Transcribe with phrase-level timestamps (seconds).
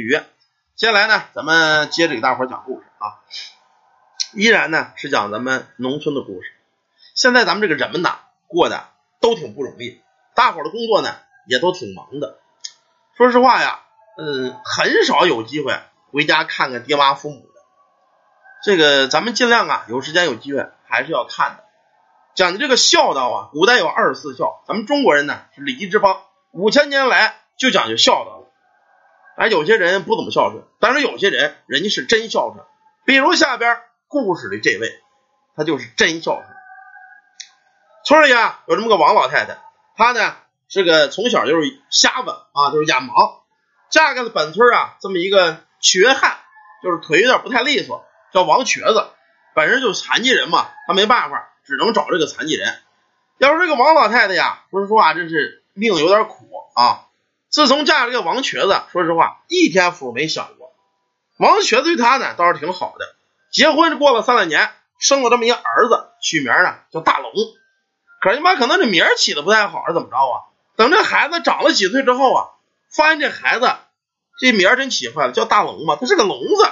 [0.00, 0.20] 雨。
[0.74, 3.20] 接下来呢，咱们接着给大伙讲故事啊，
[4.34, 6.52] 依然呢是讲咱们农村的故事。
[7.14, 8.88] 现在咱们这个人们呐，过的
[9.20, 10.02] 都挺不容易，
[10.34, 12.38] 大伙的工作呢也都挺忙的。
[13.16, 13.80] 说实话呀，
[14.18, 15.80] 嗯，很少有机会
[16.12, 17.60] 回家看看爹妈父母的。
[18.62, 21.64] 这个咱们尽量啊，有时间有机会还是要看的。
[22.34, 26.20] 讲的这个孝道啊，古代有二十四孝，咱们中国人呢是礼仪之邦，
[26.50, 28.35] 五千年来就讲究孝道
[29.36, 32.64] 哎，有些人不怎么孝顺，但是有些人人家是真孝顺。
[33.04, 35.00] 比如下边故事里这位，
[35.54, 36.46] 他就是真孝顺。
[38.04, 39.58] 村里啊有这么个王老太太，
[39.96, 40.36] 她呢
[40.68, 43.40] 是个从小就是瞎子啊，就是眼盲，
[43.90, 46.38] 嫁给了本村啊这么一个瘸汉，
[46.82, 49.06] 就是腿有点不太利索，叫王瘸子，
[49.54, 52.78] 本身就是残疾人嘛，他没办法，只能找这个残疾人。
[53.38, 57.05] 要说这个王老太太呀，不是说实话，真是命有点苦啊。
[57.56, 60.74] 自从嫁了个王瘸子，说实话一天福没享过。
[61.38, 63.16] 王瘸子对他呢倒是挺好的，
[63.50, 67.32] 结婚过了三两年，生了这么一个儿子，取名呢叫大龙。
[68.20, 70.52] 可是你妈可能这名起的不太好，还是怎么着啊？
[70.76, 72.50] 等这孩子长了几岁之后啊，
[72.94, 73.74] 发现这孩子
[74.38, 76.70] 这名真起坏了，叫大龙嘛，他是个聋子。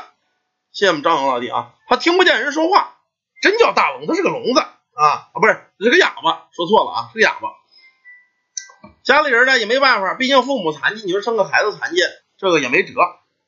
[0.72, 2.96] 谢谢我们张勇老弟啊，他听不见人说话，
[3.40, 7.48] 真叫大龙，他是个聋子啊啊，不是是个哑巴，说错了啊，是个哑巴。
[9.04, 12.00] 家里人呢也没办法，毕竟父母残疾，你说生个孩子残疾，
[12.38, 12.94] 这个也没辙。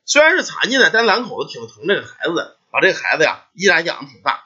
[0.04, 4.44] 虽然是残疾呢，但两口子挺疼这个孩子的，把这个孩子呀依然养的挺大。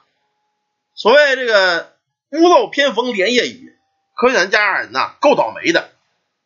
[0.95, 1.97] 所谓这个
[2.31, 3.77] 屋漏偏逢连夜雨，
[4.15, 5.91] 可见家人呐够倒霉的。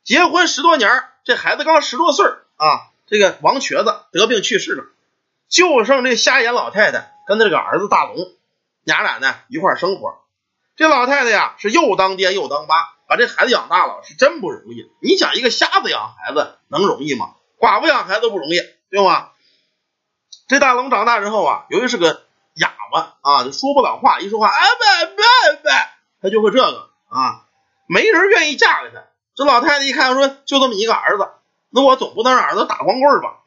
[0.03, 2.25] 结婚十多年，这孩子刚十多岁
[2.57, 4.85] 啊，这个王瘸子得病去世了，
[5.51, 8.17] 就剩这瞎眼老太太跟他这个儿子大龙，
[8.83, 10.24] 娘俩呢一块生活。
[10.77, 12.75] 这老太太呀是又当爹又当妈。
[13.07, 14.91] 把这孩子养大了是真不容易。
[15.03, 17.35] 你想一个瞎子养孩子能容易吗？
[17.59, 18.59] 寡妇养孩子不容易，
[18.91, 19.29] 对吗？
[20.49, 27.45] 这大龙长大之后啊，由于是个哑巴啊，就说不了话，一说话哎拜拜拜，他就会这个啊，
[27.87, 29.05] 没人愿意嫁给他。
[29.37, 31.29] 这老太太一看说，就这么一个儿子，
[31.69, 33.41] 那我总不能让儿子打光棍吧？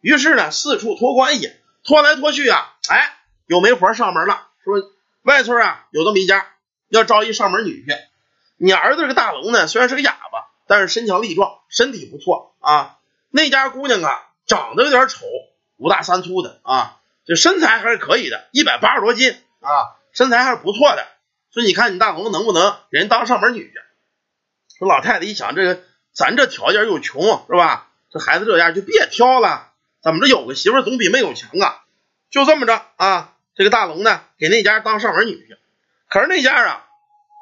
[0.00, 1.52] 于是呢，四处托关系，
[1.84, 4.74] 托来托去啊，哎，有媒婆上门了，说
[5.22, 6.46] 外村啊有这么一家
[6.94, 7.98] 要招一上门女婿。
[8.56, 12.98] 你儿子这个大龙呢，虽然是个哑巴，但是身强力壮，身体不错啊。
[13.30, 15.26] 那家姑娘啊，长得有点丑，
[15.76, 21.04] 五大三粗的啊，这身材还是可以的，一百八十多斤啊，身材还是不错的。
[21.52, 24.78] 说你看你大龙能不能人当上门女婿？
[24.78, 25.82] 说老太太一想，这个
[26.12, 27.90] 咱这条件又穷是吧？
[28.12, 31.82] 这孩子这样就别挑了，怎么着有个媳妇总比没有强啊？
[32.30, 35.58] 就这么着啊，这个大龙呢，给那家当上门女婿。
[36.14, 36.80] 可是那家啊。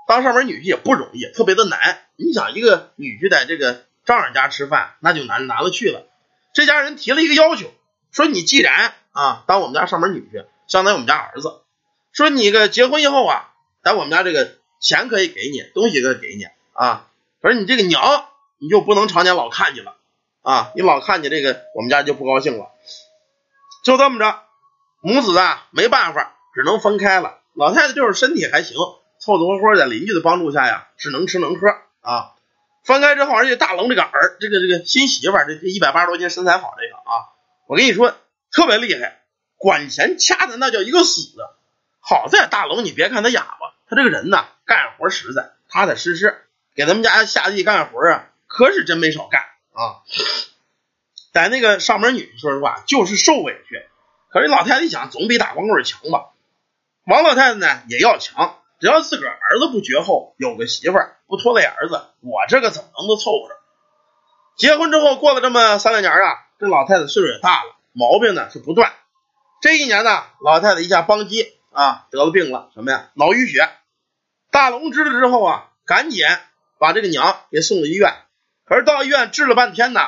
[0.05, 2.01] 当上门女婿也不容易，特别的难。
[2.17, 6.07] 你想一个女婿在这个丈人家吃饭，那就难难了去了。
[6.53, 7.71] 这家人提了一个要求，
[8.11, 11.63] 说你既然啊当我们家上门女婿，相当于我们家儿子，
[12.13, 17.07] 说你个结婚以后啊，在我们家这个钱可以给你，东西可以给你啊，
[17.41, 18.27] 可是你这个娘
[18.59, 19.97] 你就不能常年老看你了
[20.43, 22.67] 啊，你老看你这个我们家就不高兴了。
[23.85, 24.43] 就这么着，
[25.01, 27.39] 母子啊没办法，只能分开了。
[27.55, 28.77] 老太太就是身体还行。
[29.25, 31.69] 凑凑合合在邻居的帮助下呀，是能吃能喝
[32.01, 32.33] 啊。
[32.83, 37.31] 分开之后，而且大龙这个儿，这个这个新媳妇，这这一百八十多斤，身材好这个啊，
[37.69, 38.17] 我跟你说
[38.51, 39.23] 特别厉害，
[39.59, 41.29] 管钱掐的那叫一个死。
[42.01, 46.43] 好在大龙，你别看他哑巴，他这个人呢，干活实在，踏踏实实，
[46.75, 50.03] 给咱们家下地干活啊，可是真没少干啊。
[51.33, 53.87] 在那个上门女婿，说实话就是受委屈，
[54.33, 56.31] 可是老太太一想，总比打光棍强吧。
[57.05, 58.59] 王老太太呢，也要强。
[58.79, 63.55] 只要自个儿儿子不绝后，有个媳妇儿不拖累儿子，我这个怎么能够凑合着？
[64.57, 68.93] 结婚之后过了这么三两年啊，这老太太岁数也大了，毛病呢是不断。
[69.61, 73.11] 这一年呢，老太太一下邦基啊得了病了，什么呀？
[73.15, 73.69] 脑淤血。
[74.51, 76.25] 大龙知道之后啊，赶紧
[76.79, 78.13] 把这个娘给送到医院。
[78.65, 80.01] 可是到医院治了半天呢，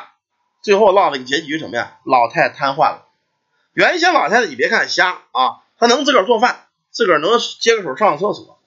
[0.62, 1.98] 最后落了个结局什么呀？
[2.04, 3.06] 老太太瘫痪了。
[3.72, 8.58] 原先老太太你别看瞎啊，她能自个儿做饭，自个儿能接个手上厕所。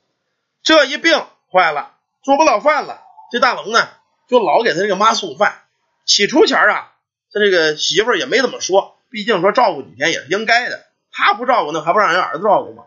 [0.61, 3.01] 这一病坏了，做不了饭了。
[3.31, 3.87] 这大龙呢，
[4.27, 5.63] 就老给他这个妈送饭。
[6.05, 6.93] 起初前啊，
[7.31, 10.85] 他这个媳妇儿也没怎么说，毕竟说照顾几天也是应该的。
[11.11, 12.83] 他不照顾，那还不让人儿子照顾吗？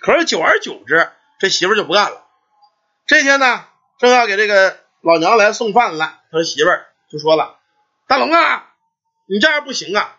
[0.00, 2.24] 可是久而久之，这媳妇儿就不干了。
[3.06, 3.64] 这天呢，
[3.98, 7.58] 正要给这个老娘来送饭了，他媳妇儿就说了
[8.06, 8.72] ：“大龙啊，
[9.26, 10.18] 你这样不行啊，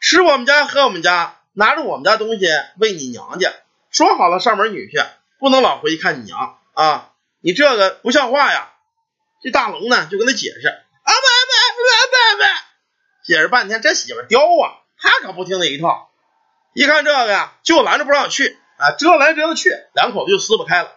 [0.00, 2.46] 吃我们家喝我们家，拿着我们家东西
[2.78, 3.50] 喂你娘家，
[3.90, 5.04] 说好了上门女婿。”
[5.38, 7.10] 不能老回去看你娘啊！
[7.40, 8.72] 你这个不像话呀！
[9.42, 10.74] 这大龙呢就跟他解释啊
[11.04, 12.44] 不不不不不，
[13.22, 16.10] 解释半天，这媳妇刁啊，他可不听那一套。
[16.72, 20.90] 一看这个呀，就拦着不让去啊，折来折去，两口子就撕不开了。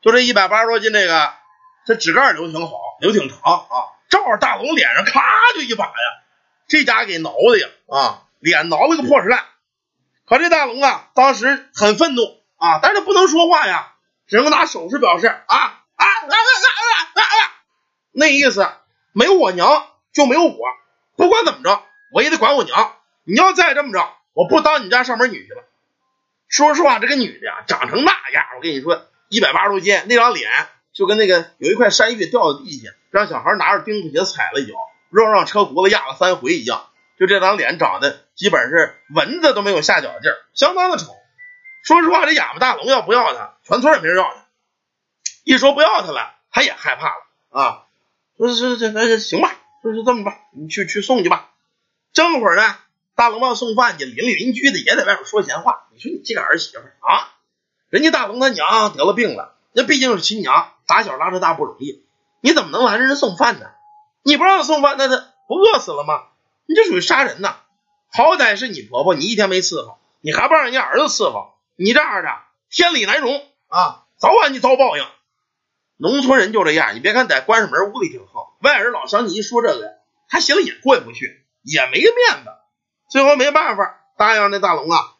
[0.00, 1.32] 就这一百八十多斤这个，
[1.84, 5.20] 这指盖留挺好，留挺长啊，照着大龙脸上咔
[5.56, 6.22] 就一把呀，
[6.68, 9.44] 这家给挠的呀啊，脸挠了个破石烂。
[10.32, 12.22] 把这大龙啊，当时很愤怒
[12.56, 13.92] 啊，但是不能说话呀，
[14.26, 17.52] 只能拿手势表示啊啊啊啊啊啊啊，
[18.12, 18.66] 那意思
[19.12, 20.56] 没有我娘就没有我，
[21.16, 21.82] 不管怎么着，
[22.14, 22.94] 我也得管我娘。
[23.24, 25.64] 你要再这么着，我不当你家上门女婿了。
[26.48, 30.50] 说实话，这个女的呀，长成那样，我跟你说，一百八十多斤，那张脸
[30.94, 34.72] 就跟那个有一块山芋掉到地下，让小孩拿着钉子鞋踩了一脚，
[35.10, 36.86] 肉让车轱辘压了三回一样。
[37.18, 41.14] 就这张脸长得基本是蚊子都没有下脚的劲儿，相当的丑。
[41.84, 44.46] 说实话，这哑巴大龙要不要他，全村也没人要他。
[45.44, 47.84] 一说不要他了，他也害怕了啊。
[48.38, 51.50] 说是这这行吧，说是这么吧，你去去送去吧。
[52.12, 52.76] 正会儿呢，
[53.14, 55.86] 大龙要送饭去，邻里邻居的也在外面说闲话。
[55.92, 57.34] 你说你这个儿媳妇啊，
[57.88, 62.04] 人家大龙他娘得了病了，那毕竟是亲娘，打小拉扯大不容易，
[62.40, 63.66] 你怎么能拦着人送饭呢？
[64.22, 66.22] 你不让送饭，那他不饿死了吗？
[66.72, 67.56] 你这属于杀人呐！
[68.10, 72.30] 好歹是你婆婆，你一天没伺候，你还不让人家儿子伺候，你这样的
[72.70, 74.04] 天理难容啊！
[74.16, 75.04] 早晚你遭报应。
[75.98, 79.98] 农村人就这样，你别看在关上门屋里挺横，外人老想你一说这个，
[80.30, 82.50] 他心里也过意不去，也没面子。
[83.10, 85.12] 最后没办法，答应那大龙啊，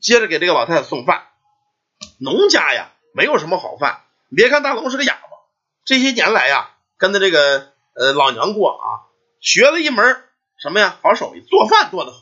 [0.00, 1.24] 接着给这个老太太送饭。
[2.18, 4.02] 农家呀，没有什么好饭。
[4.28, 5.28] 你别看大龙是个哑巴，
[5.84, 9.10] 这些年来呀，跟着这个呃老娘过啊，
[9.40, 10.22] 学了一门。
[10.62, 10.96] 什么呀？
[11.02, 12.20] 好手艺，做饭做得好。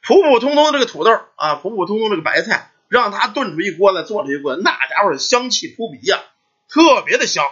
[0.00, 6.20] 普普通通的这个土豆啊，普普通通这个白菜，让他炖出一锅来，做出一锅，那家伙香气扑鼻呀，
[6.70, 7.44] 特别的香。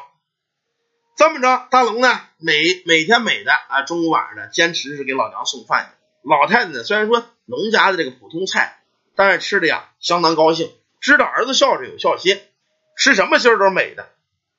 [1.15, 5.99] 这么着，大龙呢，每每天每的啊，中午晚上呢，坚持是给老娘送饭去。
[6.27, 8.81] 老太太呢，虽然说农家的这个普通菜，
[9.15, 10.73] 但是吃的呀相当高兴，
[11.03, 12.41] 知道儿子孝顺有孝心，
[12.97, 14.09] 吃什么心都是美的。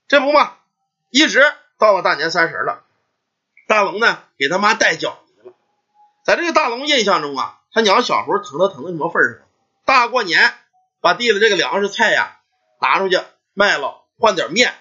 [0.07, 0.57] 这不嘛，
[1.09, 1.41] 一直
[1.79, 2.83] 到了大年三十了，
[3.67, 5.15] 大龙呢给他妈带饺。
[6.29, 9.47] 在这个大龙印象中啊，他娘小时候疼他疼到什么份上？
[9.83, 10.53] 大过年
[11.01, 12.37] 把地里这个粮食菜呀
[12.79, 13.19] 拿出去
[13.55, 14.75] 卖了，换点面，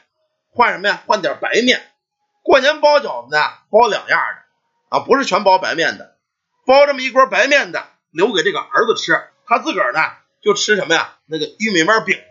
[0.53, 1.03] 换什么呀？
[1.07, 1.91] 换点白面。
[2.43, 4.21] 过年包饺子呢，包两样
[4.91, 6.19] 的啊，不是全包白面的，
[6.67, 9.19] 包这么一锅白面的，留给这个儿子吃。
[9.47, 10.01] 他自个儿呢
[10.43, 11.15] 就吃什么呀？
[11.25, 12.31] 那个玉米面饼子，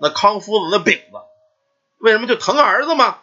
[0.00, 1.18] 那康夫子那饼子。
[2.00, 3.20] 为什么就疼儿子吗？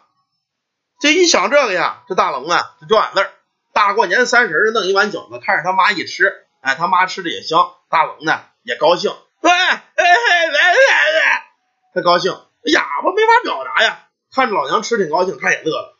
[0.98, 3.30] 这一想这个呀，这大龙啊就掉眼泪。
[3.76, 11.44] 大过年三十弄一碗饺子，看着他妈一吃，哎，他妈吃的也香，大龙呢也高兴，哎哎来来来，
[11.92, 12.32] 他高兴，
[12.62, 15.98] 哑巴没法表达呀，看着老娘吃挺高兴，他也乐了。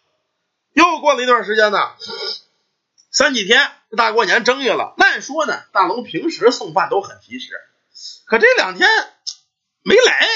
[0.72, 1.78] 又过了一段时间呢，
[3.10, 7.60] 三几天大过年正月了，按说呢，大龙平时送饭都很及时，
[8.24, 8.88] 可这两天
[9.82, 10.26] 没来，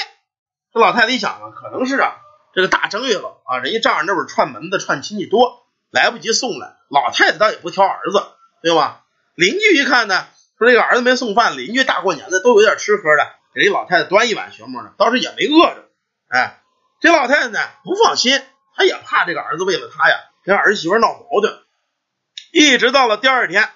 [0.71, 2.17] 这老太太一想啊，可能是啊，
[2.53, 5.59] 这个大正月了啊，人家丈人那会串门子串亲戚多。
[5.91, 8.23] 来不及送来，老太太倒也不挑儿子，
[8.63, 9.03] 对吧？
[9.35, 10.25] 邻居一看呢，
[10.57, 15.89] 说这个儿子没送饭，邻居大过年的都有点吃喝的，给这老太太端一碗学馍呢，倒是也没饿着。
[16.29, 16.61] 哎，
[17.01, 18.41] 这老太太呢不放心，
[18.75, 21.59] 她也怕这个儿子为了她呀跟儿媳妇闹矛盾。
[22.53, 23.69] 一直到了第二天，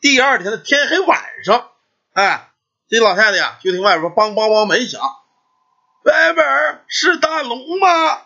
[0.00, 1.70] 第二天的天黑晚上，
[2.14, 2.50] 哎，
[2.88, 5.00] 这老太太呀就听外边梆梆梆门响，
[6.04, 8.22] 外边是大龙吗？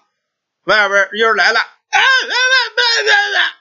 [0.65, 1.61] 外边人来了。
[1.91, 3.53] 哎，来来来来来，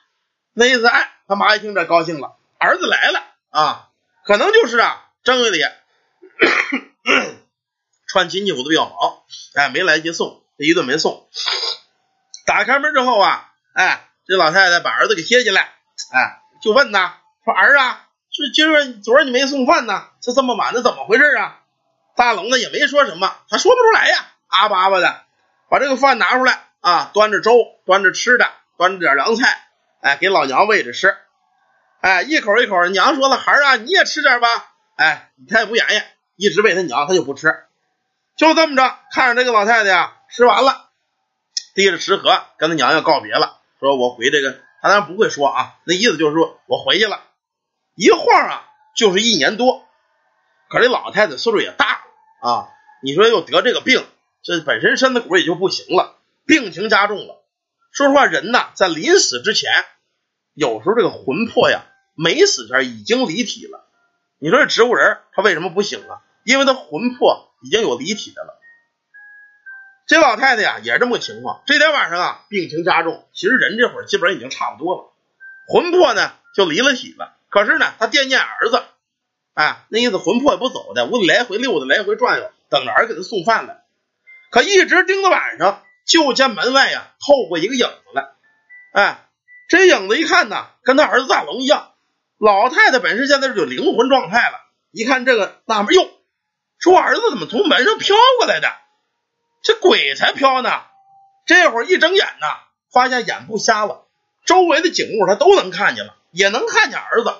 [0.54, 3.90] 那意思，哎，他妈一听这高兴了，儿子来了啊，
[4.26, 5.60] 可能就是啊，正月里
[8.08, 9.24] 串亲戚我都比较忙，
[9.56, 11.30] 哎，没来及送，这一顿没送。
[12.46, 15.62] 打开门之后啊，哎，这老太太把儿子给接进来，
[16.14, 21.62] 哎，就问呐，说儿啊，是今儿昨儿你没送饭呢，这这么晚的怎么回事啊？
[22.16, 25.24] 大龙呢也没说什么，他说不出来呀，阿巴阿巴的，
[25.70, 26.67] 把这个饭拿出来。
[26.88, 27.52] 啊，端着粥，
[27.86, 29.68] 端着吃的，端着点凉菜，
[30.00, 31.18] 哎，给老娘喂着吃，
[32.00, 34.48] 哎，一口一口，娘说了，孩儿啊，你也吃点吧，
[34.96, 36.02] 哎，他也不言语，
[36.38, 37.66] 一直喂他娘，他就不吃，
[38.38, 40.88] 就这么着，看着这个老太太呀，吃完了，
[41.76, 47.20] 提着食盒跟他娘要告别了，说我回这个，他当然不会说啊，那意思就是说我回去了，
[47.96, 48.66] 一晃啊，
[48.96, 49.86] 就是一年多，
[50.70, 52.00] 可这老太太岁数也大
[52.40, 52.70] 啊，
[53.04, 54.08] 你说又得这个病，
[54.42, 56.14] 这本身身子骨也就不行了。
[56.48, 57.44] 病情加重了，
[57.92, 59.70] 说实话，人呐，在临死之前，
[60.54, 61.84] 有时候这个魂魄呀，
[62.16, 63.86] 没死前已经离体了。
[64.40, 66.22] 你说这植物人他为什么不醒啊？
[66.46, 68.58] 因为他魂魄已经有离体的了。
[70.08, 71.62] 这老太太呀，也是这么个情况。
[71.68, 75.14] 这天晚上啊，病情加重，其实人这会儿基本上已经差不多了，
[75.68, 77.36] 魂魄呢就离了体了。
[77.50, 78.82] 可是呢，他惦念儿子，
[79.54, 83.84] 哎，那意思魂魄也不走的，屋里来回溜达，来回转悠，等着儿子给他送饭来。
[84.50, 88.30] 可一直盯到晚上，就见门外呀透过一个影子来。
[88.94, 89.30] 哎，
[89.70, 91.92] 这影子一看呢，跟他儿子大龙一样。
[92.40, 94.58] 老太太本身现在是有灵魂状态了，
[94.92, 96.10] 一看这个纳闷，哟，
[96.80, 98.74] 说儿子怎么从门上飘过来的？
[99.64, 100.84] 这鬼才飘呢！
[101.46, 102.48] 这会儿一睁眼呢，
[102.92, 104.08] 发现眼不瞎了，
[104.46, 107.34] 周围的景物他都能看见了，也能看见儿子。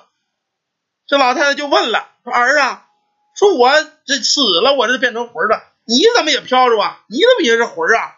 [1.06, 2.86] 这老太太就问了：“说儿啊，
[3.34, 3.70] 说我
[4.04, 7.04] 这死了，我这变成魂了，你怎么也飘着啊？
[7.08, 8.16] 你怎么也是魂啊？”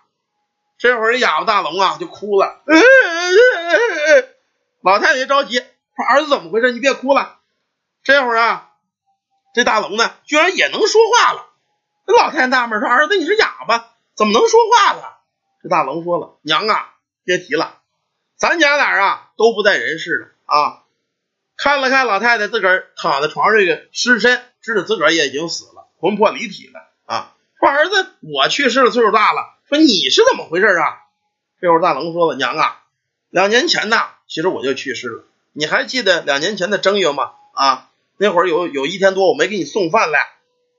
[0.80, 2.62] 这会儿哑巴大龙啊就哭了。
[4.82, 5.66] 老太太着急说
[6.08, 6.72] ：“儿子怎么回事？
[6.72, 7.36] 你别哭了。”
[8.02, 8.70] 这会儿啊，
[9.54, 11.48] 这大龙呢居然也能说话了。
[12.06, 15.18] 老太太纳闷说：“儿子，你是哑巴，怎么能说话了？”
[15.62, 16.94] 这大龙说了：“娘啊，
[17.24, 17.82] 别提了，
[18.38, 20.84] 咱娘俩啊都不在人世了啊。”
[21.58, 27.34] 看了看老太太自个儿躺在床上这个尸身，知道自个儿也已经死了，魂魄离体了啊。
[27.58, 29.59] 说儿子，我去世了，岁数大了。
[29.70, 30.98] 说你是怎么回事啊？
[31.60, 32.82] 这会儿大龙说了：“娘啊，
[33.28, 35.24] 两年前呐，其实我就去世了。
[35.52, 37.30] 你还记得两年前的正月吗？
[37.54, 40.26] 啊，那会儿有有一天多，我没给你送饭来，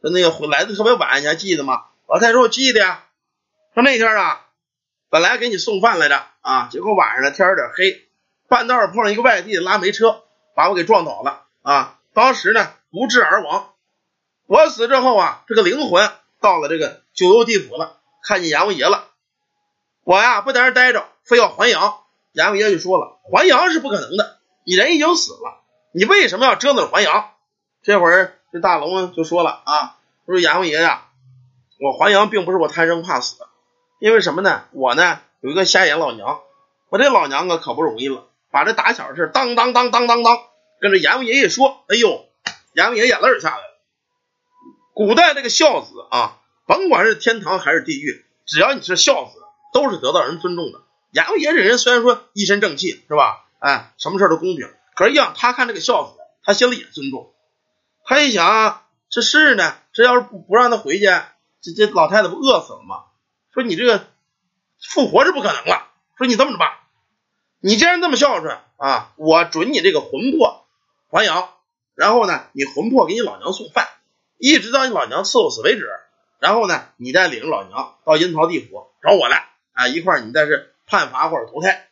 [0.01, 3.05] 说那个回来的特别晚，你还记得吗？”老太说：“我记得呀。
[3.73, 4.47] 说那天啊。”
[5.09, 8.07] 本来给你送饭来着啊，结果晚上呢天有点黑，
[8.49, 11.99] 半道碰上一个外地的拉煤车，把我给撞倒了啊！
[12.13, 13.73] 当时呢不治而亡。
[14.47, 16.09] 我死之后啊，这个灵魂
[16.41, 19.09] 到了这个九幽地府了，看见阎王爷了。
[20.03, 21.99] 我呀不在这待着，非要还阳。
[22.33, 25.61] 阎王爷就说了，还阳是不可能的，你人已经死了，
[25.93, 27.31] 你为什么要折腾还阳？
[27.83, 31.07] 这会儿这大龙就说了啊，说阎王爷呀，
[31.79, 33.37] 我还阳并不是我贪生怕死。
[33.99, 34.63] 因为什么呢？
[34.71, 36.41] 我呢有一个瞎眼老娘，
[36.89, 40.39] 我这老娘啊可不容易了，把这打小事当当当当当当
[40.79, 42.25] 跟着阎王爷一说，哎呦，
[42.73, 43.63] 阎王爷眼泪下来了。
[44.93, 46.40] 古代这个孝子啊，
[46.71, 49.37] 甭管是天堂还是地狱，只要你是孝子，
[49.73, 50.79] 都是得到人尊重的。
[51.11, 53.45] 阎王爷这人虽然说一身正气是吧？
[53.59, 57.33] 哎，什么事都公平，可是一样，他看这个孝子，他心里也尊重。
[58.05, 61.07] 他一想，这是呢，这要是不不让他回去，
[61.59, 63.03] 这这老太太不饿死了吗？
[63.53, 64.07] 说你这个
[64.79, 65.89] 复活是不可能了。
[66.17, 66.87] 说你这么着吧，
[67.59, 70.65] 你既然这么孝顺啊，我准你这个魂魄
[71.09, 71.49] 还阳，
[71.95, 73.89] 然后呢，你魂魄给你老娘送饭，
[74.37, 75.89] 一直到你老娘伺候死为止。
[76.41, 81.87] 然后呢，你再领着老娘到阴曹地府找我来啊，一块你再是判罚或者投胎。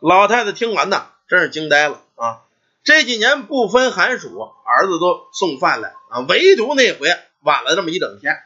[0.00, 2.42] 老太太听完呢，真是惊呆了啊！
[2.82, 7.08] 这几年不分寒暑，儿子都送饭来啊，唯独那回
[7.42, 8.36] 晚了这么一整天。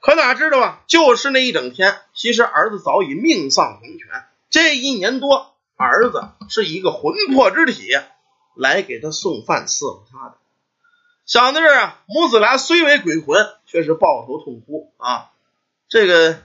[0.00, 4.24] 可哪知道啊，就是那一整天，其实儿子早已命丧黄泉。
[4.50, 7.88] 这一年多，儿子是一个魂魄之体
[8.54, 10.36] 来给他送饭伺候他的。
[11.32, 15.30] 想到这儿啊，母子俩虽为鬼魂，却是抱头痛哭啊。
[15.88, 16.36] 这个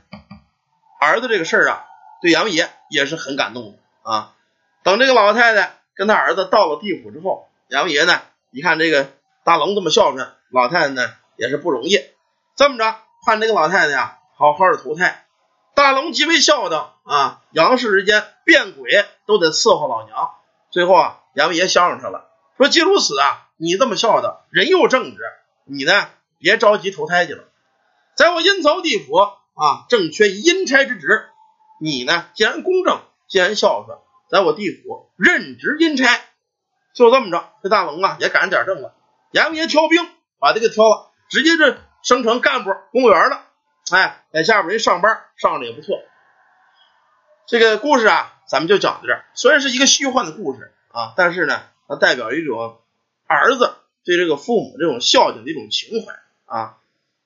[1.01, 1.85] 儿子这个事儿啊，
[2.21, 4.33] 对阎王爷也是很感动的啊。
[4.83, 9.11] 等这个老太太跟他儿子到了地府之后，阎王爷呢一看这个
[9.43, 11.99] 大龙这么孝顺，老太太呢也是不容易，
[12.55, 12.95] 这么着。
[13.25, 15.25] 盼这个老太太呀，好好的投胎。
[15.75, 18.89] 大龙极为孝道啊，杨氏之间变鬼
[19.25, 20.31] 都得伺候老娘。
[20.71, 25.21] 最后啊，阎王爷相上他了，说既如此啊，你这么孝道，人又正直，
[25.65, 26.09] 你呢
[26.39, 27.43] 别着急投胎去了，
[28.15, 31.27] 在我阴曹地府啊，正缺阴差之职。
[31.81, 33.97] 你呢，既然公正，既然孝顺，
[34.29, 36.21] 在我地府任职阴差。
[36.93, 38.95] 就这么着，这大龙啊也赶上点正了。
[39.31, 40.07] 阎王爷挑兵，
[40.39, 41.77] 把这个挑了，直接这。
[42.03, 43.43] 升成干部、公务员了，
[43.91, 45.97] 哎，在下边一上班，上的也不错。
[47.47, 49.25] 这个故事啊，咱们就讲到这儿。
[49.33, 52.79] 虽然是一个虚幻的故事啊，但是呢，它代表一种
[53.27, 56.13] 儿子对这个父母这种孝敬的一种情怀
[56.45, 56.77] 啊。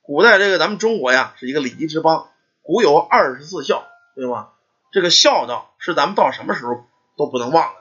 [0.01, 2.29] 古代这个咱们中国呀，是一个礼仪之邦，
[2.63, 4.53] 古有二十四孝，对吧？
[4.91, 7.79] 这个孝道是咱们到什么时候都不能忘的。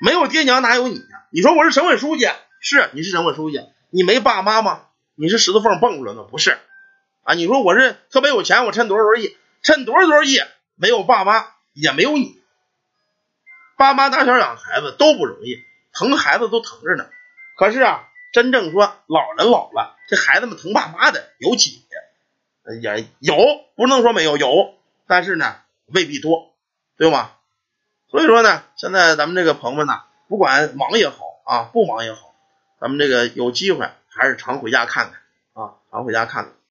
[0.00, 1.26] 没有爹娘哪有你呀？
[1.30, 2.26] 你说我是省委书记，
[2.60, 4.86] 是你是省委书记，你没爸妈吗？
[5.14, 6.58] 你是石头缝蹦出来的不是
[7.22, 7.34] 啊？
[7.34, 10.40] 你说我是特别有钱，我趁多少多少亿，趁多少多少亿，
[10.76, 12.40] 没有爸妈也没有你，
[13.76, 15.58] 爸妈打小养孩子都不容易，
[15.92, 17.10] 疼孩子都疼着呢。
[17.62, 21.80] 可是啊，真正说老人老了，这孩子们疼爸妈的有几
[22.64, 22.74] 个？
[22.74, 23.36] 也有，
[23.76, 24.74] 不能说没有，有，
[25.06, 26.52] 但是呢未必多，
[26.96, 27.30] 对吗？
[28.08, 32.34] 所以说呢，现在咱们这个朋友们呢，不管忙也好啊，不忙也好，
[32.80, 33.88] 咱们这个有机会。
[34.08, 35.20] 还是常回家看看
[35.52, 36.52] 啊，常回家看看。